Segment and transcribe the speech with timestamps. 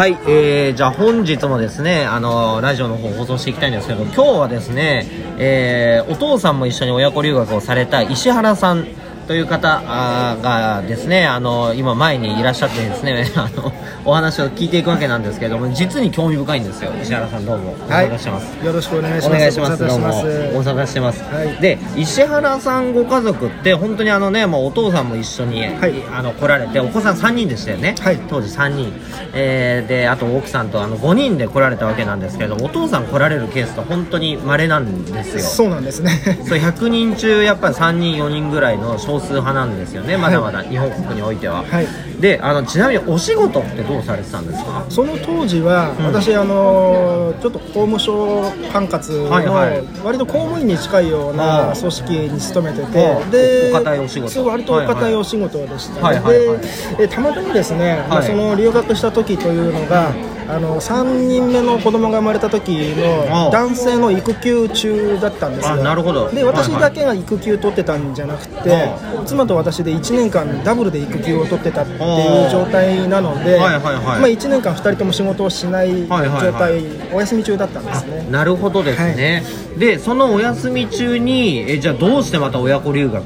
[0.00, 5.06] はい、えー、じゃあ本日もですね、あのラジオの方放送していきたいんですけど、今日はですね、
[5.38, 8.86] えー、お父さんも一緒に親子留学をされた石原さん
[9.30, 13.72] という方あーがですね、あの今前にいらっしゃってですね、 あの
[14.04, 16.90] お話を聞いていくわけなんですけれども、実に興味深いんですよ。
[17.00, 18.66] 石原さんどうもおはい願いします。
[18.66, 19.84] よろしくお願いしますお願いします。
[19.84, 20.24] ごどうも
[20.64, 21.22] ご無してます。
[21.32, 27.94] はいで、石原さんご家族って本当にあのね、もうお父さんも一緒に、はいあの来られて、お子さん3人でしたよね。
[28.00, 28.92] はい当時3人、
[29.32, 36.10] えーであと奥さんとあの5人で来られたわけなんですけれどもお父さん来られるケースって本当に稀なんですよそうなんですね
[36.48, 41.86] そう100人中やっぱり3人4人ぐらいの少数派なんですよねまだまだ日本国においては、はい。
[42.20, 44.84] であのちなみにお仕事ってどうされてたんですか？
[44.88, 46.06] その当時は、うん。
[46.06, 48.42] 私あのちょっと法務省
[48.72, 49.84] 管轄の、はいはい。
[50.04, 53.30] 割と公務員に近いような組織に勤めてああ。
[53.30, 54.30] てお堅いお仕事。
[54.32, 56.58] そう割とお堅いお仕事でした、はいはいはいはい。
[56.60, 60.12] でえたまたまですね、まあはいその留学した時というのが
[60.50, 65.74] あの3人目の子供が生まれた時の男性の育休中だったんですよ。
[65.74, 66.28] あなるほど。
[66.30, 74.04] で私だけが育休取ってたんじゃなくて、あ妻と私で1年間ダブルで育休を取ってたっていう状態なので、はいはいはい。
[74.04, 76.52] まあ、1年間2人とも仕事をしない状態、はいはい。
[76.52, 78.26] はいお休み中だったんですね。
[78.30, 79.42] なるほどですね、
[79.76, 83.24] でそのお休み中にえじゃあどうしてまた親子留学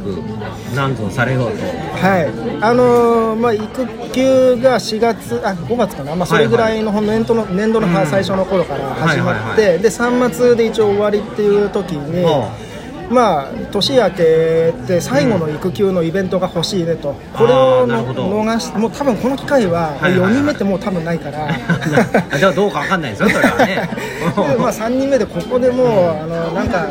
[0.75, 1.63] なんぞされようと？
[1.99, 2.29] はい。
[2.63, 8.07] あのーまあ、育休が4月あ5月かな、まあ、それぐらいの年度の年度のうん。
[8.07, 12.51] 最初の頃から始まって、で3月で一応終わりっていう時に、は
[13.11, 20.33] まあ、年明けて最後の育休のイベントが欲しいねと、これあを逃しもう多分この機会ははいはいはい。
[20.33, 21.49] 4人目ってもう多分ないから。
[21.49, 21.53] あ
[22.39, 23.91] じゃあどうかわかんないですよそれはね。
[24.35, 26.87] でまあ、3人目でここでもうあのなんか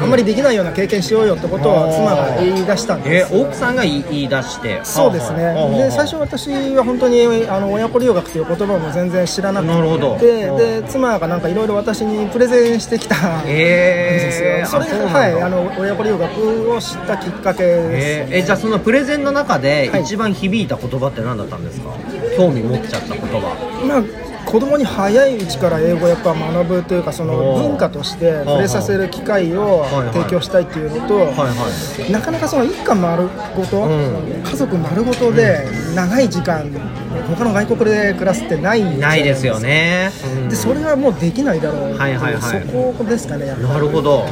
[0.00, 3.34] あんまりできないような経験しようよってことを妻が言い出したんえです。
[3.34, 4.80] 奥さんが言い出して。
[4.82, 5.54] そうですね。
[5.76, 9.66] で最初私は本当にあの親子留学という言葉も全然知らなく
[10.20, 10.26] て。
[10.26, 18.36] でで妻がなんかいろいろ私にプレゼンしてきたんですよ、えー、それはいあの親子留学を知ったきっかけです、えー。
[18.38, 20.02] えじゃあそのプレゼンの中ではい。
[20.02, 21.90] 一番響いた言葉って何だったんですか、
[22.36, 23.84] 興味持っちゃった言葉。
[23.86, 30.12] まあ子供に早いうちから英語をやっぱ学ぶというかその文化として触れさせる機会をはいはい。
[30.12, 32.12] 提供したいっていうのと、はいはい。
[32.12, 34.42] なかなかその一家丸ごと、うん。
[34.44, 35.66] 家族丸ごとで
[35.96, 36.70] 長い時間
[37.36, 40.48] 他の外国で暮らすってないないですよね、うん。
[40.48, 41.96] でそれはもうできないだろう。
[41.96, 42.40] はいはいはい。
[42.40, 43.68] そこですかねやっぱり。
[43.68, 44.30] なるほど、はい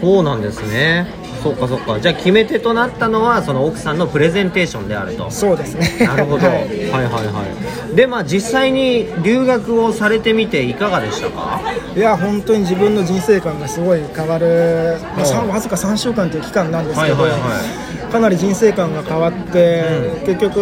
[0.00, 1.06] そうなんですね。
[1.42, 1.98] そうかそうか。
[1.98, 5.30] じゃあ決め手となったのはその奥さんのプレゼンテーションであると。
[5.30, 6.06] そうですね。
[6.06, 7.96] なるほど、ははいい、はいはい。
[7.96, 11.60] でまあ実際に留学をされてみていかがでしたか？
[11.96, 20.60] いや本当に自分の人生観がすごい変わる、まあわずか3週間という期間なんですけど、はいはいはかなり人生観が変わって、結局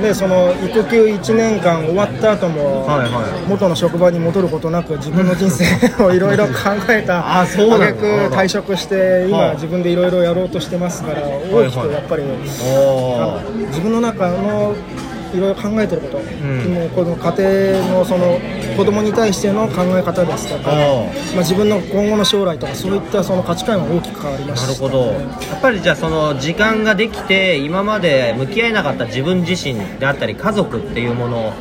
[0.00, 3.48] ねその育休1年間終わった後も、はいはい。
[3.48, 5.64] 元の職場に戻ることなく自分の人生
[6.02, 6.52] をいろいろ考
[6.88, 9.54] えた あそう挙句退職して今、はい。
[9.56, 12.22] 自分でいろいろやろうとしてますから大きくやっぱり、
[12.64, 14.74] おあの自分の中の
[15.34, 16.74] いろいろ考えてること、ん。
[16.74, 18.38] もうこの家庭のその
[18.76, 25.12] 子供に対しての考え方ですとか、おまあ、自分の今後の将来とかそういったその価値観が大きく変わりましたなるほど。
[25.12, 31.52] やっぱりじゃあその時間ができて今まで向き合えなかった自分自身であったり家族っていうもの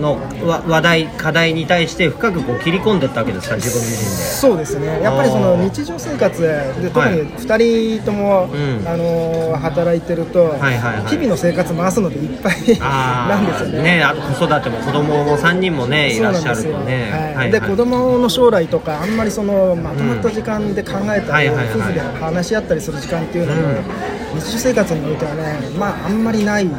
[0.00, 4.06] のわ話題課題に対して深くこう切り込んでいったわけですか自分自身で。
[4.06, 5.02] そうですね。
[5.02, 7.16] やっぱりその日常生活で特はい。
[7.16, 8.88] に2人とも、うん。
[8.88, 11.06] あの働いてると、はいはいはい。
[11.06, 13.98] 日々の生活回すのでいっぱいあ なんですよね。
[13.98, 16.62] ねあと子育ても子供も3人もねいらっなんですよ。
[16.62, 17.10] しゃるとね。
[17.12, 17.34] はい。
[17.34, 21.66] はいで子供の将来とかあんまりそのまとまった時間で考えたり、はいはいはい。
[21.74, 24.40] 夫婦で話し合ったりする時間っていうのも、うん。
[24.40, 26.70] 日常生活においてはねまああんまりないし、う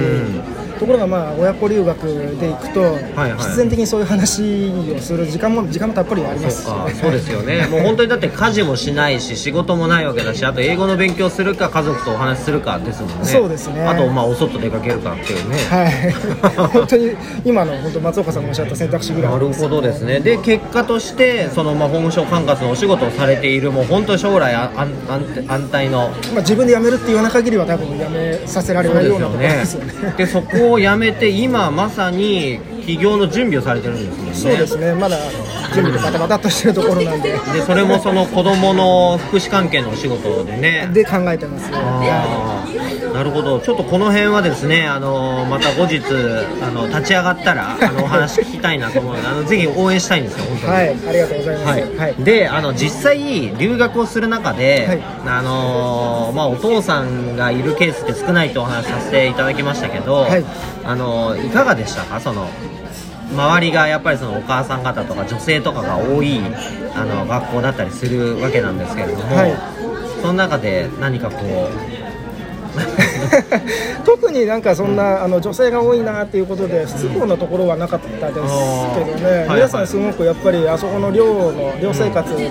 [0.00, 1.96] んところがまあ親子留学
[2.40, 3.32] で行くと、はいはい。
[3.38, 6.64] 必然的にそういう話をする時間も時間もたっぷりあります。
[6.64, 7.66] そうかそうですよね。
[7.68, 13.24] もう本当にだって家事もしないし仕事もないわけだしあと英語の勉強するか家族とお話しするかですもんね。
[13.24, 13.82] そうですね。
[13.82, 15.56] あとまあお外出かけるかっていうね。
[15.56, 16.68] はい。
[16.68, 19.32] 本当に今の本当松岡さんがおっしゃった選択肢ぐらい。
[19.32, 20.18] なるほどですね。
[20.18, 26.10] で結果としてそのまあ法務省管轄のお仕事をされているもう本当将来あ安安安泰の。
[26.32, 30.14] まあ、自分で辞めるって言わな限りは多分辞めさせられないようなところですよね。
[30.16, 34.34] でそこを辞めて今まさに起業の準備をされてるんですもんね。
[34.34, 34.92] そうですね。
[34.94, 35.16] まだ
[35.74, 37.32] 準備でバタバタっとしてるところなんで。
[37.32, 40.90] でそれもその子供の福祉関係のお仕事でね。
[40.92, 41.70] で考えてます。
[41.70, 41.76] ね
[43.12, 43.60] なるほど。
[43.60, 45.98] ちょっとこの辺はですねあのまた後日
[46.62, 50.72] あの立ち上がったら あのお話聞きたいなと思うのであのぜひ応援したいんですよ本当に。
[50.72, 51.68] はいありがとうございます。
[51.68, 51.96] はい。
[51.96, 52.14] はい。
[52.18, 55.02] であの実際留学をする中で、はい。
[55.26, 60.44] あのーまあ、お父さんがいるケースって少ないとお話しさせていただきましたけど、はい。
[60.84, 62.20] あのいかがでしたか？
[62.20, 62.48] その
[63.34, 66.40] 周りがやっぱりそのお母さん方とか女性とかが多い
[66.94, 69.54] あの学校だったりするわけなんですけれども、はい。
[70.20, 71.68] その中で何かこ
[74.04, 79.46] 特になんかそんな、あの女性が多いなっていうことで不都合なところはなかったですけどね、あー。
[79.48, 82.50] はい皆さんすごくやっぱりあそこの寮の寮生活で、う、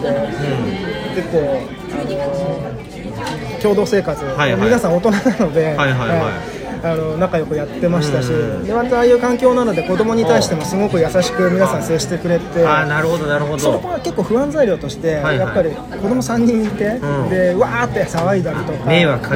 [1.16, 4.62] 結構あの共同生活、はいはい。
[4.62, 6.10] 皆さん大人なので、はいはい。
[6.10, 6.16] は
[6.58, 8.64] いあの仲良くやってましたし、うん。
[8.66, 12.64] でまたああいう環境なので子供に対してもすごく優しく皆さん接してくれて。
[12.64, 17.30] ん、ああなるほどなるほそどこは結構不安材料として、はいやっぱり子供3人いて、うん。
[17.30, 19.30] でわーって騒いだりとか迷惑か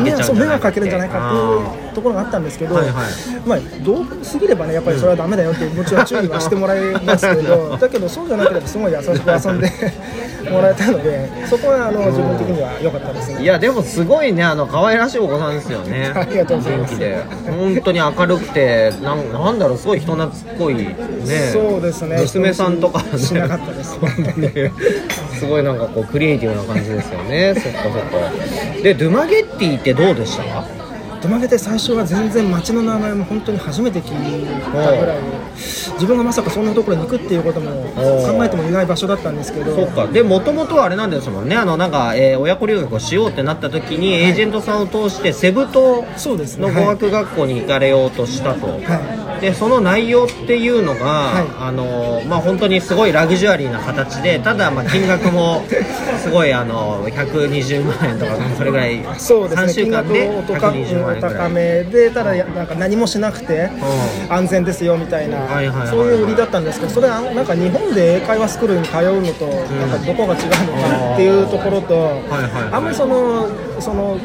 [0.71, 2.93] けるんじゃないかっていうところがあったんですけど、はいはい。
[3.45, 9.11] まあ、どう過ぎればねやっぱりそれはダメだよってもちろん注意はしてもらいますけど だけどそうじゃなければすごい優しく
[9.47, 9.71] 遊んで
[10.51, 13.41] もらえたのでそこはあの自分的には良かったですね。
[13.41, 16.11] いやでもすごいねあの可愛らしいお子さんですよね。
[16.13, 16.91] ありがとうございます。
[16.91, 20.95] 元気で本当に明るくてなんなんだろうすごい人懐っこいね。
[21.51, 22.17] そうですね。
[22.19, 23.17] 娘さんとかね。
[23.17, 23.97] しなかったです。
[25.39, 27.53] すごいなんかこうクリエイティブな感じですよね。
[27.55, 28.81] そっかそっか。
[28.83, 30.84] でドゥマゲッティってどうでした？
[31.25, 35.23] ドマゲで最初は全然町の名前も本当に初めて聞いたぐらい
[35.93, 51.45] 自分がまさかそんなところに行くっていうことも考えてもいない場所だったんですけどそっかでもともとはあれなんですもんねあのなんか、えー親子留学をしようってなった時にエージェントさんを通してセブ島の語学学校に行かれようとしたと、はいでその内容っていうのが、はい。
[51.59, 55.63] あのまあ、本当にすごいラグジュアリーな形でただまあ金額も
[56.21, 59.67] すごいあの120万円とかそれぐらいそうですね。
[59.67, 61.33] 3週間で金額お高120万円ぐらい。
[61.35, 63.69] お高めでただやなんか何もしなくて
[64.29, 65.47] う安全ですよみたいな、
[65.87, 73.47] そういう売りだったんですけどそれはなんか日本で英会話スクールに通うのと、なんかどこが違うのかなっていうところと、はいはいあんまりその
[73.79, 74.19] その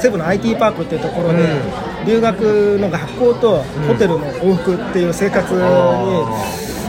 [0.00, 5.60] セブンの IT パークっていうところで、うん留学の学校とホテルの往復っていう生活に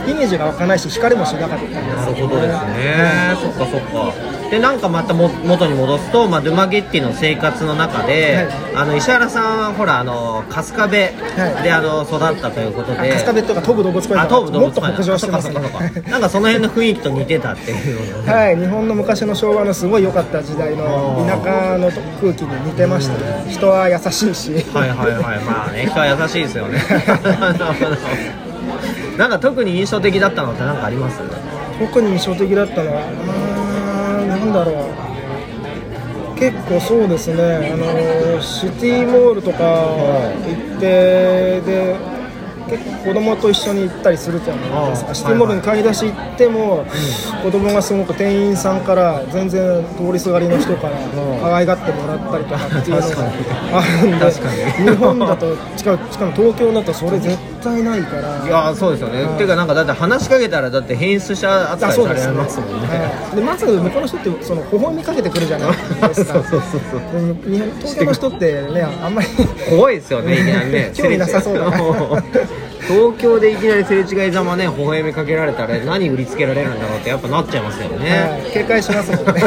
[0.06, 1.64] イメージが湧かないし惹かれもしなかった。
[1.68, 4.36] なるほどですね、そっかそっか。
[4.50, 11.70] でなんかまたも元に戻すと、まあ、ドゥマゲッティの生活の中で、あの石原さんはほらあの春日部で、はい。
[11.70, 12.98] あの育ったということで。
[12.98, 14.92] あ春日部とか東武動物公園あとか東武動物公園。
[14.92, 15.60] もっと北上してますね。
[16.08, 23.14] なんかその辺の雰囲気と似てたっていう はい、日本の昔の昭和のすごい良かった時代の田舎の空気に似てました。
[23.14, 25.38] ね、人は優しいし、はいはいはい。
[25.40, 26.78] まあね人は優しいですよね
[29.18, 31.20] なんか特に印象的だったのって何かあります？
[31.78, 34.88] 特に印象的だったのは、うーんなんだろ
[36.36, 37.42] う、結構そうですね、
[37.72, 41.96] あのシティモールとか行って、で
[42.68, 46.84] 結構子供と一緒に行ったりするじゃないですか、シティモールに買い出し行っても、
[47.42, 50.98] 子供がすごく店員さんから、全然通りすがりの人から
[51.40, 53.30] 可愛がってもらったりとかっていうのが
[53.78, 54.52] あるんで、確か
[54.82, 54.90] に。
[54.90, 55.98] 日本だと、しかも
[56.32, 58.44] 東京だとそれ絶対ないから。
[58.44, 59.34] いやーそうですよね、はい。
[59.34, 62.86] っていうかなんかだって話しかけたらだって変質者扱いされますもんね。
[62.88, 66.34] はい、でまず向こうの人ってその微笑みかけてくるじゃないですか。
[66.34, 67.00] そうそうそうそう。
[67.80, 69.28] 東京の人ってねあんまり
[69.70, 70.70] 怖いですよねいきなり。
[70.70, 71.76] ね 興味なさそうだな。
[72.86, 78.52] 東京でいきなりすれ違いざまね微笑みかけられたら何売りつけられるんだろうってやっぱなっちゃいますよはね、い。
[78.52, 79.40] 警戒しますもんね。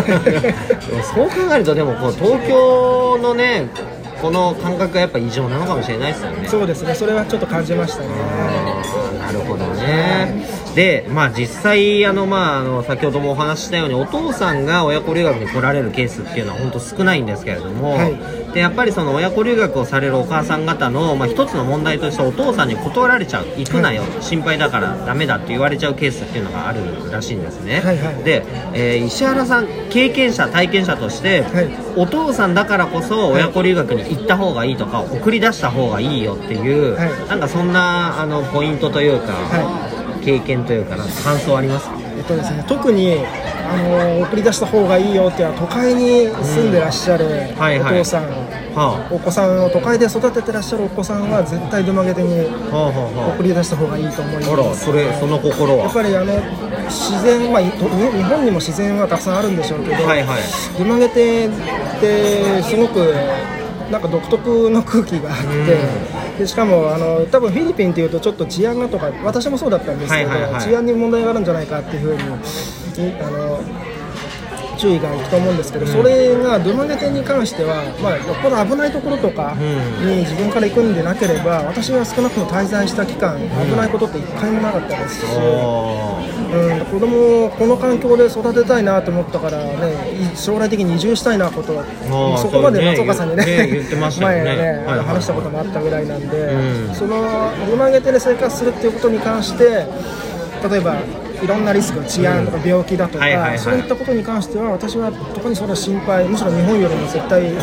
[1.16, 3.70] そう考えるとでもこう東京のね
[4.22, 6.48] この感覚がやっぱ異常なのかもしれないですよね。
[6.48, 6.94] そうですね。
[6.94, 8.08] それはちょっと感じましたね。
[9.20, 10.09] なるほどね
[10.76, 18.54] でまあ実際あのまああの先ほどもお話ししたようにお父さんが親子留学に来られるケースっていうのは本当少ないんですけれども、はい。
[18.54, 28.24] でやっぱりその親子留学をされるお母さん方の、まあ、一つの問題としてお父さんに断られちゃう行くなよ、心配だからダメだって言われちゃうケースっていうのがあるらしいんですね、はいはい。
[28.24, 28.44] で、
[28.74, 31.70] えー石原さん経験者体験者として、はい。
[31.96, 37.10] お父さんだからこそ親子留学に行った方がいいとか送り出した方がいいよっていう、はい。
[37.28, 39.89] なんかそんなあのポイントというか、は
[40.24, 41.98] 経験というかな感想ありますか？
[42.18, 48.24] えっとですね特にあの送り出した方がいいよっていうのは都会に住んでらっしゃるお父さん、
[48.76, 54.52] はお子さんを都会で育ててらっしゃるお子さんは絶対どまげてに送り出した方がいいと思います。
[54.52, 55.86] あらそれその心は？
[55.86, 56.34] やっぱりあの
[56.90, 57.78] 自然、まあ、い日
[58.24, 60.80] 本にも自然はたくさんあるんでしょうけど、はいはい。
[60.80, 61.50] ルマゲテっ
[62.02, 63.14] てすごく
[63.92, 65.78] なんか独特の空気があって、
[66.40, 70.62] でしかもあの多分フィリピンっていうとちょっと治安がとか私もそうだったんですけど、はいはいはい。
[70.62, 73.62] 治安に問題があるんじゃないかっていうふうにいあの
[74.80, 79.56] 注意がいくと思うんですけど、それがドゥマゲテに関しては、まあ、よっぽど危ないところとか
[80.02, 94.50] に自分から行くんでなければ私が少なくとも滞在した期間危ないことって一回もなかったですし、うん、子供をこの環境で育てたいなと思ったからねい将来的に移住したいなことはーそこまで松岡さんにね前ね、
[94.86, 96.96] はいはい話したこともあったぐらいなんで、うん。
[96.96, 97.18] その
[97.66, 99.88] ドゥマゲテで生活するっていうことに関して
[100.70, 100.98] 例えば
[101.44, 107.62] いろんなリスク治安とか病気だとか、そういったことに関しては私は特にそれは心配むしろ日本よりも絶対いいな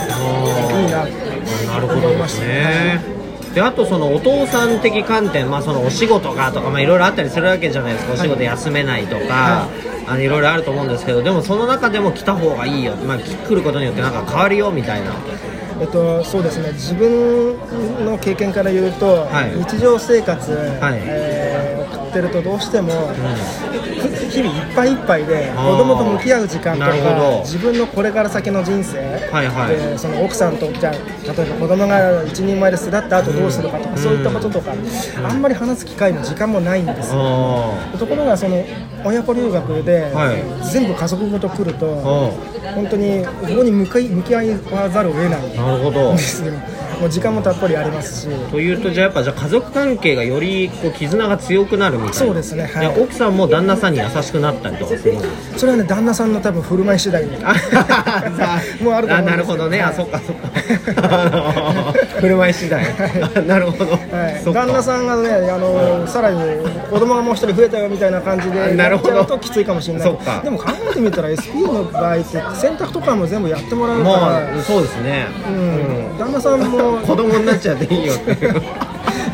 [1.67, 3.17] なるほどです思いましたね。
[3.55, 8.13] であとそのお父さん的観点、まあ、そのお仕事がとかまあいろいろあったりするわけじゃないですか。
[8.13, 9.69] お仕事休めないとか、は
[10.07, 15.13] あのいろいろあると思うんですけどでもその中でも来た方がいいよ、まあ、来ることによってなんか変わるよみたいな
[15.81, 16.73] えっと、そうですね。
[16.73, 17.57] 自分
[18.05, 19.53] の経験から言うと、はい。
[19.71, 21.01] 日常生活、はい。
[21.05, 22.93] えー送ってるとどうしても、
[24.37, 26.93] 日々いっぱいいっぱいで子供と向き合う時間とか
[27.43, 28.99] 自分のこれから先の人生、
[29.33, 29.77] はいはい。
[29.77, 34.75] でその奥さんとじゃあ例えば子供が一人前で巣立った後どうするかとか、そういったこととか、
[35.25, 37.21] あんまり話す機会も時間もないんですよ。
[37.95, 38.63] あところがその
[39.05, 40.71] 親子留学で、はい。
[40.71, 44.39] 全部家族ごと来るとあ本当にここに向かい向き合
[44.71, 46.13] わざるを得ないんなるほど。
[46.13, 46.53] ですよ
[47.01, 48.51] もう時間もたっぷりありますし。
[48.51, 52.15] というとじゃあやっぱじゃあ家族関係がよりこう絆が強くなるみたいな。
[52.15, 52.95] そうですねはい。
[52.95, 55.17] で奥さんも旦那さんに優しくなったりとかする
[55.57, 57.25] それはね旦那さんの多分振る舞い次第
[58.81, 59.95] もうあるとなるほどね、あはい。
[59.95, 61.93] そっかそっか。
[62.21, 62.85] 振る舞い次第。
[63.47, 66.41] なるほど、はい、旦那さんがね、あのさらに
[66.91, 69.25] 子供がもう一人増えたよみたいな感じで なるほど。
[69.25, 70.17] ときついかもしれない。
[70.43, 75.51] でも考えてみたら SP の場合って洗濯とかも全部やってもらうかまら、あそうですね、う
[76.15, 78.55] ん、旦那さんも子供になっちゃっていいよっていう。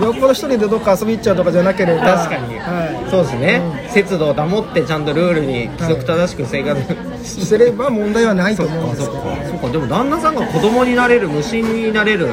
[0.01, 9.53] よっぽど一人でどっか遊び行っちゃうとかじゃなければ確かに、はそうですね、節度を保ってちゃんとルールに規則正しく生活、い、すれば問題はないと思うんかそっかですけど。
[9.53, 12.29] そっかでも旦那さんが子供になれる無心になれる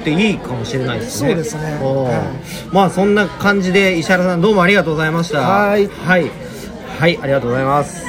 [0.00, 1.30] っていいかもしれないですね。
[1.30, 1.62] そうですね。
[1.80, 5.40] はいまあそんな感じで石原さんどうもありがとうございました。
[5.40, 5.88] はい。
[5.88, 6.30] はい、
[6.98, 8.06] はい、ありがとうございます